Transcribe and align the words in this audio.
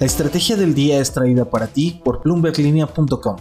La 0.00 0.06
estrategia 0.06 0.56
del 0.56 0.74
día 0.74 0.98
es 0.98 1.12
traída 1.12 1.44
para 1.44 1.68
ti 1.68 2.00
por 2.04 2.20
bloomberglinea.com. 2.24 3.36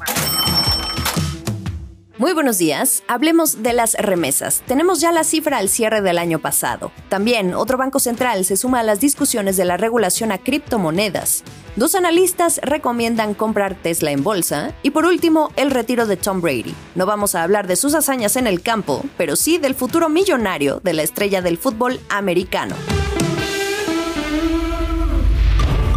Muy 2.19 2.33
buenos 2.33 2.59
días. 2.59 3.01
Hablemos 3.07 3.63
de 3.63 3.73
las 3.73 3.95
remesas. 3.95 4.61
Tenemos 4.67 5.01
ya 5.01 5.11
la 5.11 5.23
cifra 5.23 5.57
al 5.57 5.67
cierre 5.67 6.03
del 6.03 6.19
año 6.19 6.37
pasado. 6.37 6.91
También 7.09 7.55
otro 7.55 7.79
banco 7.79 7.97
central 7.99 8.45
se 8.45 8.55
suma 8.55 8.81
a 8.81 8.83
las 8.83 8.99
discusiones 8.99 9.57
de 9.57 9.65
la 9.65 9.77
regulación 9.77 10.31
a 10.31 10.37
criptomonedas. 10.37 11.43
Dos 11.75 11.95
analistas 11.95 12.59
recomiendan 12.61 13.33
comprar 13.33 13.73
Tesla 13.73 14.11
en 14.11 14.23
bolsa. 14.23 14.75
Y 14.83 14.91
por 14.91 15.05
último, 15.05 15.51
el 15.55 15.71
retiro 15.71 16.05
de 16.05 16.17
Tom 16.17 16.39
Brady. 16.39 16.75
No 16.93 17.07
vamos 17.07 17.33
a 17.33 17.41
hablar 17.41 17.65
de 17.65 17.75
sus 17.75 17.95
hazañas 17.95 18.35
en 18.35 18.45
el 18.45 18.61
campo, 18.61 19.03
pero 19.17 19.35
sí 19.35 19.57
del 19.57 19.73
futuro 19.73 20.07
millonario 20.07 20.81
de 20.83 20.93
la 20.93 21.01
estrella 21.01 21.41
del 21.41 21.57
fútbol 21.57 21.99
americano. 22.09 22.75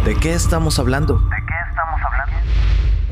¿De 0.07 0.15
qué 0.15 0.33
estamos 0.33 0.79
hablando? 0.79 1.19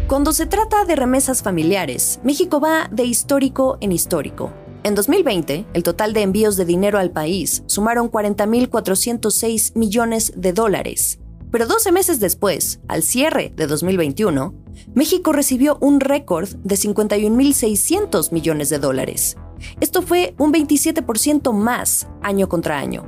Cuando 0.08 0.32
se 0.32 0.46
trata 0.46 0.86
de 0.86 0.96
remesas 0.96 1.44
familiares, 1.44 2.22
México 2.24 2.62
va 2.62 2.88
de 2.90 3.04
histórico 3.04 3.78
en 3.82 3.92
histórico. 3.92 4.54
En 4.86 4.96
2020, 4.96 5.66
el 5.74 5.84
total 5.84 6.14
de 6.14 6.22
envíos 6.22 6.56
de 6.56 6.64
dinero 6.64 6.98
al 6.98 7.12
país 7.12 7.64
sumaron 7.66 8.10
40.406 8.10 9.76
millones 9.76 10.32
de 10.38 10.54
dólares. 10.54 11.20
Pero 11.52 11.68
12 11.68 11.92
meses 11.92 12.22
después, 12.22 12.80
al 12.88 13.04
cierre 13.04 13.52
de 13.54 13.68
2021, 13.68 14.54
México 14.94 15.34
recibió 15.34 15.78
un 15.82 16.00
récord 16.00 16.48
de 16.64 16.76
51.600 16.76 18.32
millones 18.32 18.70
de 18.70 18.80
dólares. 18.80 19.36
Esto 19.82 20.02
fue 20.02 20.34
un 20.38 20.54
27% 20.54 21.52
más 21.52 22.08
año 22.22 22.48
contra 22.48 22.80
año. 22.80 23.04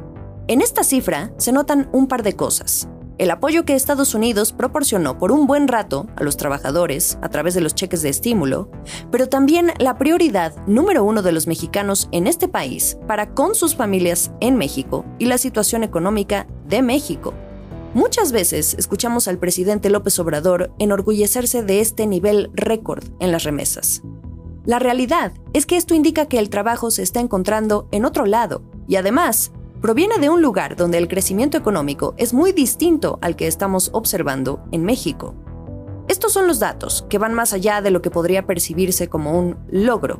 En 0.50 0.60
esta 0.60 0.84
cifra 0.84 1.32
se 1.38 1.54
notan 1.54 1.88
un 1.94 2.10
par 2.10 2.24
de 2.24 2.36
cosas 2.36 2.90
el 3.18 3.32
apoyo 3.32 3.66
que 3.66 3.76
Estados 3.76 4.14
Unidos 4.14 4.54
proporcionó 4.54 5.18
por 5.18 5.32
un 5.32 5.48
buen 5.48 5.68
rato 5.68 6.08
a 6.16 6.24
los 6.24 6.38
trabajadores 6.38 7.18
a 7.22 7.30
través 7.30 7.54
de 7.54 7.62
los 7.62 7.74
cheques 7.74 8.02
de 8.02 8.10
estímulo, 8.10 8.70
pero 9.12 9.28
también 9.28 9.72
la 9.80 9.98
prioridad 9.98 10.56
número 10.68 11.04
uno 11.04 11.22
de 11.22 11.32
los 11.32 11.48
mexicanos 11.48 12.10
en 12.12 12.28
este 12.28 12.48
país 12.48 12.98
para 13.08 13.34
con 13.34 13.56
sus 13.56 13.76
familias 13.76 14.32
en 14.40 14.56
México 14.56 15.06
y 15.18 15.26
la 15.26 15.38
situación 15.38 15.84
económica 15.84 16.48
de 16.68 16.82
México. 16.82 17.34
Muchas 17.94 18.32
veces 18.32 18.76
escuchamos 18.78 19.28
al 19.28 19.40
presidente 19.40 19.90
López 19.90 20.20
Obrador 20.20 20.72
enorgullecerse 20.78 21.64
de 21.64 21.80
este 21.80 22.06
nivel 22.06 22.52
récord 22.54 23.04
en 23.20 23.32
las 23.32 23.44
remesas. 23.44 24.04
La 24.66 24.80
realidad 24.80 25.32
es 25.54 25.66
que 25.66 25.78
esto 25.78 25.96
indica 25.96 26.28
que 26.28 26.40
el 26.40 26.50
trabajo 26.50 26.92
se 26.92 27.02
está 27.02 27.22
encontrando 27.22 27.88
en 27.92 28.06
otro 28.06 28.26
lado 28.26 28.62
y 28.88 28.98
además 28.98 29.52
proviene 29.82 30.18
de 30.18 30.30
un 30.30 30.42
lugar 30.42 30.76
donde 30.76 30.98
el 30.98 31.08
crecimiento 31.08 31.58
económico 31.58 32.14
es 32.18 32.34
muy 32.34 32.52
distinto 32.52 33.20
al 33.22 33.36
que 33.36 33.48
estamos 33.48 33.90
observando 33.94 34.64
en 34.72 34.84
México. 34.84 35.36
Estos 36.08 36.34
son 36.34 36.48
los 36.48 36.60
datos 36.60 37.06
que 37.10 37.18
van 37.18 37.34
más 37.34 37.54
allá 37.54 37.82
de 37.82 37.92
lo 37.92 38.02
que 38.02 38.12
podría 38.12 38.46
percibirse 38.46 39.10
como 39.10 39.38
un 39.38 39.58
logro. 39.70 40.20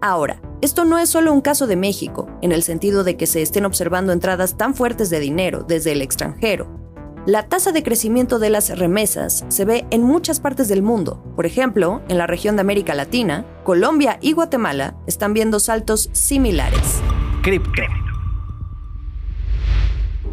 Ahora, 0.00 0.40
esto 0.62 0.84
no 0.84 0.98
es 0.98 1.10
solo 1.10 1.32
un 1.32 1.42
caso 1.42 1.66
de 1.66 1.76
México, 1.76 2.28
en 2.40 2.50
el 2.50 2.62
sentido 2.62 3.04
de 3.04 3.16
que 3.16 3.26
se 3.26 3.42
estén 3.42 3.64
observando 3.64 4.12
entradas 4.12 4.56
tan 4.56 4.74
fuertes 4.74 5.10
de 5.10 5.20
dinero 5.20 5.64
desde 5.66 5.92
el 5.92 6.02
extranjero. 6.02 6.82
La 7.24 7.48
tasa 7.48 7.70
de 7.70 7.84
crecimiento 7.84 8.40
de 8.40 8.50
las 8.50 8.76
remesas 8.76 9.44
se 9.46 9.64
ve 9.64 9.86
en 9.90 10.02
muchas 10.02 10.40
partes 10.40 10.66
del 10.66 10.82
mundo. 10.82 11.22
Por 11.36 11.46
ejemplo, 11.46 12.02
en 12.08 12.18
la 12.18 12.26
región 12.26 12.56
de 12.56 12.62
América 12.62 12.94
Latina, 12.94 13.46
Colombia 13.62 14.18
y 14.20 14.32
Guatemala 14.32 14.96
están 15.06 15.32
viendo 15.34 15.60
saltos 15.60 16.10
similares. 16.12 17.00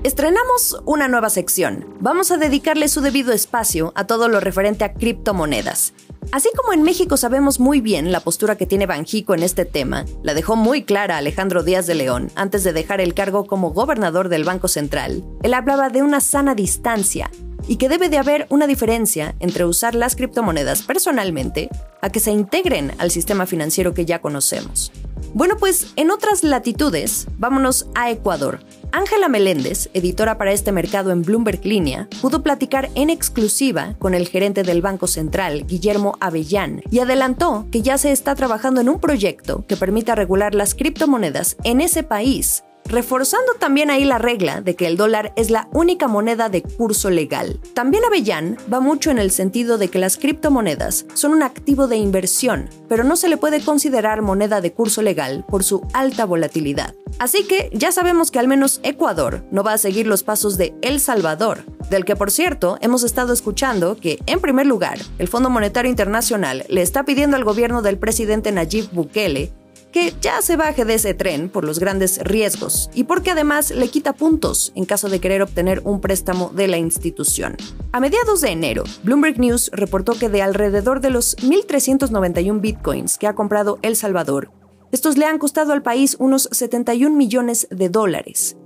Estrenamos 0.02 0.82
una 0.86 1.10
nueva 1.10 1.30
sección. 1.30 1.86
Vamos 2.00 2.32
a 2.32 2.38
dedicarle 2.38 2.88
su 2.88 3.02
debido 3.02 3.34
espacio 3.34 3.92
a 3.96 4.08
todo 4.08 4.30
lo 4.30 4.40
referente 4.40 4.86
a 4.86 4.94
criptomonedas. 4.94 5.92
Así 6.32 6.48
como 6.56 6.72
en 6.72 6.84
México 6.84 7.18
sabemos 7.18 7.60
muy 7.60 7.82
bien 7.82 8.14
la 8.14 8.22
postura 8.22 8.56
que 8.56 8.66
tiene 8.66 8.86
Banjico 8.86 9.34
en 9.34 9.44
este 9.44 9.66
tema, 9.66 10.06
la 10.24 10.34
dejó 10.34 10.56
muy 10.56 10.84
clara 10.84 11.18
Alejandro 11.18 11.64
Díaz 11.64 11.86
de 11.86 11.96
León 11.96 12.32
antes 12.36 12.64
de 12.64 12.72
dejar 12.72 13.02
el 13.02 13.14
cargo 13.14 13.46
como 13.46 13.72
gobernador 13.72 14.30
del 14.30 14.46
Banco 14.46 14.70
Central. 14.70 15.22
Él 15.44 15.54
hablaba 15.54 15.90
de 15.90 16.02
una 16.02 16.22
sana 16.22 16.56
distancia 16.56 17.30
y 17.68 17.76
que 17.76 17.90
debe 17.90 18.08
de 18.08 18.20
haber 18.20 18.48
una 18.50 18.68
diferencia 18.68 19.36
entre 19.40 19.66
usar 19.66 19.96
las 19.96 20.16
criptomonedas 20.16 20.82
personalmente 20.82 21.68
a 22.02 22.10
que 22.10 22.22
se 22.22 22.32
integren 22.32 22.94
al 23.00 23.12
sistema 23.12 23.46
financiero 23.46 23.94
que 23.94 24.06
ya 24.06 24.22
conocemos. 24.22 24.94
Bueno, 25.34 25.58
pues 25.58 25.92
en 25.98 26.10
otras 26.10 26.44
latitudes, 26.44 27.28
vámonos 27.38 27.88
a 27.96 28.10
Ecuador. 28.10 28.62
Ángela 28.92 29.30
Meléndez, 29.30 29.90
editora 29.94 30.38
para 30.38 30.52
este 30.52 30.72
mercado 30.72 31.12
en 31.12 31.22
Bloomberg 31.22 31.64
Línea, 31.66 32.08
pudo 32.22 32.42
platicar 32.42 32.90
en 32.96 33.10
exclusiva 33.10 33.96
con 34.00 34.14
el 34.14 34.28
gerente 34.28 34.64
del 34.64 34.82
Banco 34.82 35.08
Central, 35.08 35.66
Guillermo 35.68 36.18
Avellán, 36.20 36.82
y 36.90 37.00
adelantó 37.00 37.68
que 37.72 37.82
ya 37.82 37.98
se 37.98 38.12
está 38.12 38.36
trabajando 38.36 38.82
en 38.82 38.90
un 38.90 39.00
proyecto 39.00 39.66
que 39.68 39.78
permita 39.78 40.16
regular 40.16 40.56
las 40.56 40.76
criptomonedas 40.76 41.58
en 41.64 41.82
ese 41.82 42.04
país 42.04 42.64
reforzando 42.90 43.54
también 43.54 43.92
ahí 43.92 44.04
la 44.04 44.18
regla 44.18 44.62
de 44.62 44.76
que 44.76 44.88
el 44.88 44.98
dólar 44.98 45.32
es 45.36 45.50
la 45.50 45.68
única 45.72 46.08
moneda 46.08 46.50
de 46.50 46.64
curso 46.64 47.10
legal. 47.10 47.60
También 47.74 48.04
Avellán 48.04 48.58
va 48.72 48.80
mucho 48.80 49.12
en 49.12 49.20
el 49.20 49.32
sentido 49.32 49.78
de 49.78 49.88
que 49.90 50.00
las 50.00 50.18
criptomonedas 50.18 51.06
son 51.14 51.34
un 51.34 51.44
activo 51.44 51.88
de 51.88 51.98
inversión, 51.98 52.70
pero 52.88 53.04
no 53.04 53.16
se 53.16 53.30
le 53.30 53.38
puede 53.38 53.62
considerar 53.62 54.22
moneda 54.22 54.60
de 54.60 54.74
curso 54.74 55.02
legal 55.02 55.46
por 55.48 55.64
su 55.64 55.88
alta 55.94 56.26
volatilidad. 56.26 56.96
Así 57.20 57.44
que 57.44 57.70
ya 57.74 57.92
sabemos 57.92 58.32
que 58.32 58.40
al 58.40 58.48
menos 58.48 58.80
Ecuador 58.84 59.44
no 59.52 59.64
va 59.64 59.74
a 59.74 59.78
seguir 59.78 60.08
los 60.08 60.24
pasos 60.24 60.58
de 60.58 60.74
El 60.82 61.00
Salvador, 61.00 61.64
del 61.90 62.06
que 62.06 62.16
por 62.16 62.32
cierto 62.32 62.78
hemos 62.82 63.04
estado 63.04 63.34
escuchando 63.34 63.98
que, 63.98 64.20
en 64.26 64.40
primer 64.40 64.66
lugar, 64.66 65.00
el 65.18 65.28
Fondo 65.28 65.50
Monetario 65.50 65.90
Internacional 65.90 66.66
le 66.70 66.82
está 66.82 67.04
pidiendo 67.04 67.36
al 67.36 67.44
gobierno 67.44 67.82
del 67.82 67.98
presidente 67.98 68.52
Nayib 68.52 68.90
Bukele 68.92 69.52
que 69.92 70.14
ya 70.22 70.42
se 70.42 70.56
baje 70.56 70.86
de 70.86 70.96
ese 70.96 71.14
tren 71.14 71.50
por 71.50 71.64
los 71.64 71.80
grandes 71.80 72.20
riesgos 72.20 72.90
y 72.94 73.06
porque 73.06 73.32
además 73.32 73.72
le 73.72 73.90
quita 73.90 74.14
puntos 74.14 74.72
en 74.76 74.86
caso 74.86 75.10
de 75.10 75.20
querer 75.20 75.42
obtener 75.42 75.82
un 75.84 76.02
préstamo 76.02 76.52
de 76.54 76.68
la 76.68 76.78
institución. 76.78 77.58
A 77.92 78.00
mediados 78.00 78.42
de 78.42 78.50
enero, 78.50 78.84
Bloomberg 79.04 79.40
News 79.40 79.72
reportó 79.74 80.14
que 80.14 80.30
de 80.30 80.42
alrededor 80.42 81.02
de 81.02 81.10
los 81.10 81.38
1.391 81.38 82.62
bitcoins 82.62 83.18
que 83.18 83.28
ha 83.28 83.36
comprado 83.36 83.80
El 83.82 83.96
Salvador, 83.96 84.52
estos 84.92 85.18
le 85.18 85.26
han 85.26 85.38
costado 85.38 85.72
al 85.74 85.84
país 85.84 86.16
unos 86.20 86.50
71 86.52 87.16
millones 87.16 87.68
de 87.70 87.90
dólares, 87.90 88.58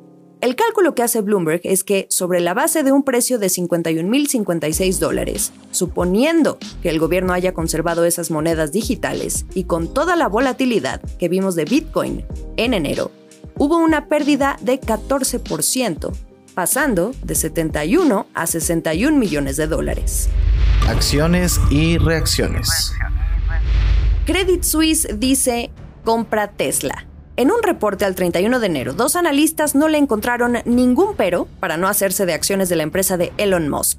el 0.43 0.57
cálculo 0.57 0.93
que 0.93 1.03
hace 1.03 1.21
Bloomberg 1.21 1.61
es 1.63 1.85
que 1.85 2.05
sobre 2.09 2.41
la 2.41 2.53
base 2.53 2.83
de 2.83 2.91
un 2.91 3.03
precio 3.03 3.39
de 3.39 3.47
51.056 3.47 4.99
dólares, 4.99 5.53
suponiendo 5.71 6.57
que 6.81 6.89
el 6.89 6.99
gobierno 6.99 7.31
haya 7.31 7.53
conservado 7.53 8.03
esas 8.03 8.29
monedas 8.29 8.73
digitales 8.73 9.45
y 9.53 9.63
con 9.63 9.93
toda 9.93 10.17
la 10.17 10.27
volatilidad 10.27 11.01
que 11.17 11.29
vimos 11.29 11.55
de 11.55 11.63
Bitcoin 11.63 12.25
en 12.57 12.73
enero, 12.73 13.09
hubo 13.57 13.77
una 13.77 14.09
pérdida 14.09 14.57
de 14.59 14.81
14%, 14.81 16.11
pasando 16.53 17.13
de 17.23 17.35
71 17.35 18.27
a 18.33 18.45
61 18.45 19.17
millones 19.17 19.55
de 19.55 19.67
dólares. 19.67 20.27
Acciones 20.89 21.61
y 21.69 21.97
reacciones. 21.99 22.91
Credit 24.25 24.61
Suisse 24.61 25.07
dice, 25.17 25.71
compra 26.03 26.51
Tesla. 26.51 27.07
En 27.35 27.49
un 27.49 27.63
reporte 27.63 28.05
al 28.05 28.13
31 28.13 28.59
de 28.59 28.67
enero, 28.67 28.93
dos 28.93 29.15
analistas 29.15 29.73
no 29.73 29.87
le 29.87 29.97
encontraron 29.97 30.59
ningún 30.65 31.15
pero 31.15 31.47
para 31.59 31.77
no 31.77 31.87
hacerse 31.87 32.27
de 32.27 32.33
acciones 32.33 32.69
de 32.69 32.75
la 32.75 32.83
empresa 32.83 33.17
de 33.17 33.33
Elon 33.37 33.69
Musk. 33.69 33.97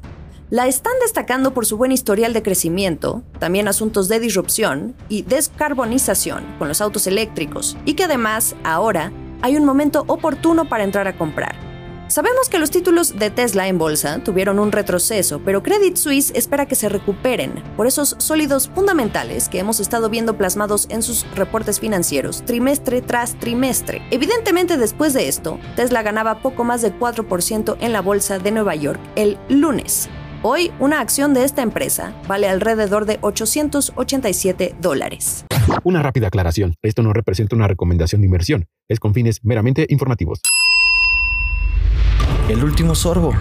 La 0.51 0.69
están 0.69 0.93
destacando 1.03 1.53
por 1.53 1.67
su 1.67 1.77
buen 1.77 1.91
historial 1.91 2.33
de 2.33 2.45
crecimiento, 2.45 3.25
también 3.41 3.67
asuntos 3.67 4.07
de 4.09 4.21
disrupción 4.21 4.95
y 5.09 5.23
descarbonización 5.23 6.45
con 6.61 6.69
los 6.69 6.81
autos 6.81 7.09
eléctricos, 7.09 7.77
y 7.85 7.95
que 7.95 8.05
además 8.05 8.55
ahora 8.63 9.11
hay 9.43 9.57
un 9.57 9.65
momento 9.65 10.05
oportuno 10.07 10.69
para 10.69 10.85
entrar 10.85 11.09
a 11.09 11.19
comprar. 11.19 11.64
Sabemos 12.15 12.49
que 12.49 12.61
los 12.61 12.71
títulos 12.71 13.19
de 13.19 13.31
Tesla 13.31 13.67
en 13.67 13.77
bolsa 13.77 14.23
tuvieron 14.23 14.61
un 14.61 14.71
retroceso, 14.71 15.41
pero 15.45 15.65
Credit 15.65 15.97
Suisse 15.97 16.31
espera 16.37 16.65
que 16.65 16.77
se 16.77 16.89
recuperen 16.89 17.61
por 17.77 17.89
esos 17.89 18.15
sólidos 18.19 18.69
fundamentales 18.69 19.49
que 19.49 19.59
hemos 19.59 19.81
estado 19.81 20.09
viendo 20.09 20.39
plasmados 20.39 20.87
en 20.91 21.03
sus 21.03 21.27
reportes 21.35 21.81
financieros 21.81 22.45
trimestre 22.45 23.03
tras 23.03 23.37
trimestre. 23.41 24.01
Evidentemente 24.13 24.77
después 24.77 25.13
de 25.13 25.27
esto, 25.27 25.59
Tesla 25.75 26.03
ganaba 26.03 26.41
poco 26.41 26.63
más 26.63 26.83
de 26.83 26.97
4% 26.97 27.79
en 27.81 27.93
la 27.93 28.01
bolsa 28.01 28.39
de 28.39 28.53
Nueva 28.53 28.77
York 28.77 29.01
el 29.17 29.37
lunes. 29.49 30.09
Hoy, 30.45 30.71
una 30.79 31.01
acción 31.01 31.35
de 31.35 31.43
esta 31.43 31.63
empresa 31.63 32.15
vale 32.29 32.49
alrededor 32.49 33.07
de 33.07 33.19
887 33.23 34.77
dólares. 34.81 35.47
Una 35.83 36.01
rápida 36.01 36.29
aclaración. 36.29 36.77
Esto 36.81 37.03
no 37.03 37.13
representa 37.13 37.57
una 37.57 37.67
recomendación 37.67 38.21
de 38.21 38.27
inversión. 38.27 38.67
Es 38.89 39.01
con 39.01 39.15
fines 39.15 39.41
meramente 39.43 39.87
informativos. 39.89 40.43
El 42.49 42.63
último 42.63 42.95
sorbo. 42.95 43.33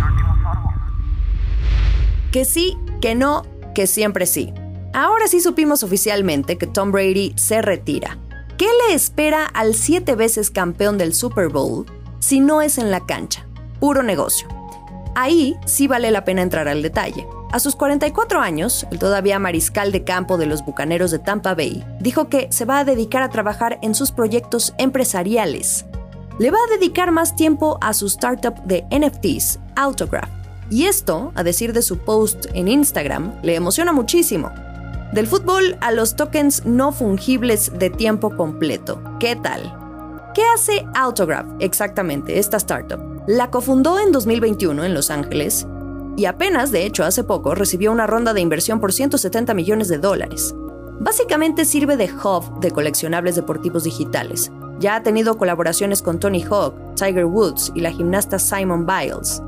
Que 2.31 2.45
sí, 2.45 2.77
que 3.01 3.15
no, 3.15 3.44
que 3.75 3.85
siempre 3.85 4.25
sí. 4.25 4.53
Ahora 4.94 5.27
sí 5.27 5.41
supimos 5.41 5.83
oficialmente 5.83 6.57
que 6.57 6.67
Tom 6.67 6.94
Brady 6.94 7.33
se 7.35 7.61
retira. 7.61 8.17
¿Qué 8.57 8.67
le 8.88 8.95
espera 8.95 9.45
al 9.45 9.75
siete 9.75 10.15
veces 10.15 10.50
campeón 10.50 10.97
del 10.97 11.13
Super 11.13 11.50
Bowl 11.50 11.85
si 12.19 12.39
no 12.39 12.61
es 12.61 12.77
en 12.77 12.91
la 12.91 13.05
cancha? 13.05 13.45
Puro 13.81 14.03
negocio. 14.03 14.47
Ahí 15.15 15.57
sí 15.65 15.88
vale 15.88 16.09
la 16.09 16.23
pena 16.23 16.41
entrar 16.41 16.69
al 16.69 16.81
detalle. 16.81 17.27
A 17.51 17.59
sus 17.59 17.75
44 17.75 18.39
años, 18.39 18.88
el 18.89 18.99
todavía 18.99 19.38
mariscal 19.38 19.91
de 19.91 20.06
campo 20.06 20.38
de 20.38 20.45
los 20.45 20.63
Bucaneros 20.63 21.11
de 21.11 21.19
Tampa 21.19 21.56
Bay 21.56 21.83
dijo 21.99 22.29
que 22.29 22.47
se 22.51 22.63
va 22.63 22.79
a 22.79 22.85
dedicar 22.85 23.21
a 23.21 23.29
trabajar 23.29 23.79
en 23.81 23.95
sus 23.95 24.13
proyectos 24.13 24.73
empresariales. 24.77 25.85
Le 26.44 26.51
va 26.51 26.57
a 26.57 26.78
dedicar 26.78 27.10
más 27.12 27.38
tiempo 27.38 27.78
a 27.80 27.94
su 27.94 28.07
startup 28.07 28.56
de 28.66 28.86
NFTs, 28.92 29.62
Autograph. 29.78 30.30
Y 30.69 30.88
esto, 30.88 31.31
a 31.36 31.44
decir 31.44 31.72
de 31.72 31.81
su 31.81 32.00
post 32.00 32.48
en 32.54 32.68
Instagram, 32.68 33.40
le 33.44 33.56
emociona 33.56 33.94
muchísimo. 33.94 34.51
Del 35.13 35.25
fútbol 35.25 35.78
a 35.80 35.94
los 35.94 36.18
tokens 36.18 36.66
no 36.66 36.92
fungibles 36.92 37.72
de 37.80 37.90
tiempo 37.90 38.36
completo. 38.36 39.01
¿Qué 39.22 39.38
tal? 39.38 39.74
¿Qué 40.36 40.42
hace 40.54 40.86
Autograph 40.95 41.48
exactamente, 41.60 42.38
esta 42.38 42.57
startup? 42.57 43.24
La 43.25 43.50
cofundó 43.50 43.98
en 43.98 44.12
2021 44.12 44.84
en 44.84 44.94
Los 44.94 45.12
Ángeles 45.12 45.66
y 46.18 46.25
apenas, 46.25 46.72
de 46.72 46.86
hecho, 46.86 47.06
hace 47.06 47.24
poco 47.24 47.56
recibió 47.56 47.90
una 47.90 48.06
ronda 48.06 48.34
de 48.34 48.42
inversión 48.42 48.81
por 48.81 48.92
170 48.92 49.54
millones 49.54 49.88
de 49.88 49.98
dólares. 49.98 50.54
Básicamente 51.00 51.63
sirve 51.63 51.95
de 51.95 52.12
hub 52.12 52.60
de 52.60 52.72
coleccionables 52.72 53.38
deportivos 53.38 53.86
digitales. 53.86 54.51
Ya 54.79 54.95
ha 54.95 55.03
tenido 55.03 55.37
colaboraciones 55.37 56.01
con 56.01 56.19
Tony 56.19 56.41
Hawk, 56.43 56.75
Tiger 56.95 57.25
Woods 57.25 57.71
y 57.75 57.81
la 57.81 57.91
gimnasta 57.91 58.39
Simon 58.39 58.85
Biles. 58.85 59.41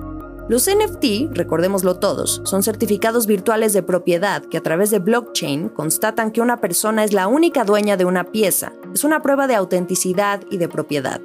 Los 0.48 0.70
NFT, 0.70 1.36
recordémoslo 1.36 1.98
todos, 1.98 2.42
son 2.46 2.62
certificados 2.62 3.26
virtuales 3.26 3.74
de 3.74 3.82
propiedad 3.82 4.44
que 4.46 4.58
a 4.58 4.62
través 4.62 4.92
de 4.92 5.00
blockchain 5.00 5.70
constatan 5.70 6.32
que 6.32 6.42
una 6.42 6.62
persona 6.62 7.04
es 7.04 7.14
la 7.14 7.28
única 7.28 7.64
dueña 7.64 7.98
de 7.98 8.06
una 8.06 8.26
pieza. 8.26 8.72
Es 8.94 9.04
una 9.04 9.24
prueba 9.24 9.48
de 9.48 9.56
autenticidad 9.56 10.42
y 10.52 10.58
de 10.58 10.70
propiedad. 10.70 11.20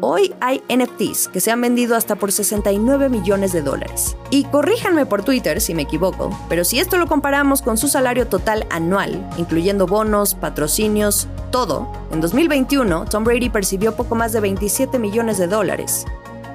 Hoy 0.00 0.34
hay 0.40 0.62
NFTs 0.68 1.28
que 1.28 1.40
se 1.40 1.50
han 1.50 1.60
vendido 1.62 1.96
hasta 1.96 2.16
por 2.16 2.30
69 2.30 3.08
millones 3.08 3.52
de 3.52 3.62
dólares. 3.62 4.16
Y 4.28 4.44
corríjanme 4.44 5.06
por 5.06 5.22
Twitter 5.22 5.60
si 5.60 5.74
me 5.74 5.82
equivoco, 5.82 6.38
pero 6.50 6.64
si 6.64 6.78
esto 6.78 6.98
lo 6.98 7.06
comparamos 7.06 7.62
con 7.62 7.78
su 7.78 7.88
salario 7.88 8.26
total 8.26 8.66
anual, 8.70 9.26
incluyendo 9.38 9.86
bonos, 9.86 10.34
patrocinios, 10.34 11.28
todo, 11.50 11.90
en 12.12 12.20
2021 12.20 13.06
Tom 13.06 13.24
Brady 13.24 13.48
percibió 13.48 13.96
poco 13.96 14.14
más 14.14 14.32
de 14.32 14.40
27 14.40 14.98
millones 14.98 15.38
de 15.38 15.46
dólares. 15.46 16.04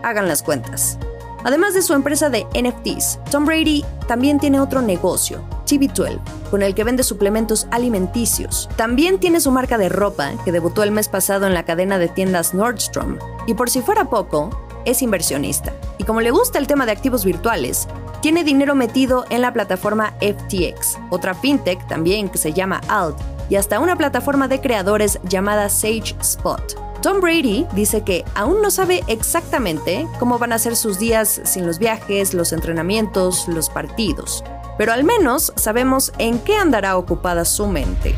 Hagan 0.04 0.28
las 0.28 0.44
cuentas. 0.44 1.00
Además 1.44 1.74
de 1.74 1.82
su 1.82 1.94
empresa 1.94 2.30
de 2.30 2.46
NFTs, 2.54 3.20
Tom 3.32 3.46
Brady 3.46 3.84
también 4.08 4.40
tiene 4.40 4.60
otro 4.60 4.84
negocio, 4.84 5.44
TB12, 5.72 6.20
con 6.50 6.62
el 6.62 6.76
que 6.76 6.84
vende 6.84 7.04
suplementos 7.04 7.68
alimenticios. 7.72 8.70
También 8.76 9.20
tiene 9.20 9.40
su 9.40 9.52
marca 9.52 9.78
de 9.78 9.90
ropa, 9.90 10.32
que 10.44 10.52
debutó 10.52 10.84
el 10.84 10.92
mes 10.92 11.08
pasado 11.08 11.48
en 11.48 11.54
la 11.54 11.64
cadena 11.64 11.98
de 11.98 12.10
tiendas 12.10 12.54
Nordstrom. 12.54 13.18
Y 13.48 13.54
por 13.54 13.70
si 13.70 13.82
fuera 13.82 14.10
poco, 14.10 14.50
es 14.86 15.02
inversionista. 15.02 15.74
Y 15.98 16.04
como 16.04 16.22
le 16.22 16.32
gusta 16.32 16.60
el 16.60 16.68
tema 16.68 16.86
de 16.86 16.92
activos 16.92 17.24
virtuales, 17.24 17.88
tiene 18.22 18.44
dinero 18.44 18.76
metido 18.76 19.26
en 19.30 19.42
la 19.42 19.54
plataforma 19.54 20.14
FTX, 20.20 20.98
otra 21.10 21.34
fintech 21.34 21.88
también 21.88 22.30
que 22.30 22.38
se 22.38 22.54
llama 22.54 22.82
Alt, 22.88 23.18
y 23.50 23.56
hasta 23.56 23.80
una 23.80 23.96
plataforma 23.96 24.48
de 24.48 24.62
creadores 24.62 25.20
llamada 25.24 25.70
Sage 25.70 26.16
Spot. 26.22 26.62
Tom 27.02 27.20
Brady 27.20 27.66
dice 27.74 28.04
que 28.04 28.24
aún 28.36 28.62
no 28.62 28.70
sabe 28.70 29.04
exactamente 29.08 30.08
cómo 30.20 30.38
van 30.38 30.54
a 30.54 30.60
ser 30.60 30.76
sus 30.76 31.00
días 31.00 31.42
sin 31.46 31.66
los 31.66 31.80
viajes, 31.80 32.36
los 32.36 32.54
entrenamientos, 32.54 33.48
los 33.48 33.72
partidos, 33.72 34.44
pero 34.78 34.94
al 34.94 35.04
menos 35.04 35.54
sabemos 35.56 36.12
en 36.18 36.40
qué 36.40 36.58
andará 36.58 36.98
ocupada 36.98 37.46
su 37.46 37.68
mente. 37.68 38.16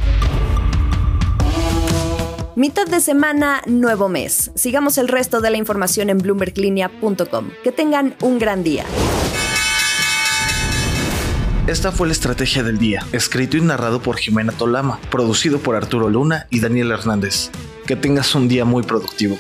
Mitad 2.56 2.86
de 2.86 3.00
semana, 3.00 3.64
nuevo 3.66 4.10
mes. 4.10 4.52
Sigamos 4.54 5.00
el 5.00 5.08
resto 5.08 5.42
de 5.42 5.50
la 5.50 5.58
información 5.58 6.12
en 6.12 6.20
bloomberglinea.com. 6.20 7.50
Que 7.64 7.72
tengan 7.72 8.16
un 8.22 8.38
gran 8.38 8.64
día. 8.64 8.86
Esta 11.66 11.92
fue 11.92 12.08
la 12.08 12.14
estrategia 12.14 12.62
del 12.62 12.78
día, 12.78 13.06
escrito 13.12 13.58
y 13.58 13.62
narrado 13.62 14.02
por 14.02 14.18
Jimena 14.18 14.52
Tolama, 14.52 15.00
producido 15.10 15.60
por 15.60 15.76
Arturo 15.76 16.10
Luna 16.10 16.46
y 16.50 16.60
Daniel 16.60 16.92
Hernández. 16.92 17.50
Que 17.88 17.96
tengas 17.96 18.36
un 18.36 18.48
día 18.48 18.66
muy 18.66 18.84
productivo. 18.84 19.38